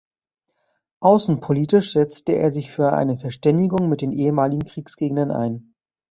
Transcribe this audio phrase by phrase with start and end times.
[1.01, 5.75] Außenpolitisch setzte er sich für eine Verständigung mit den ehemaligen Kriegsgegnern ein.